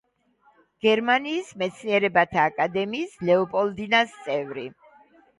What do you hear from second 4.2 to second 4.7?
წევრი.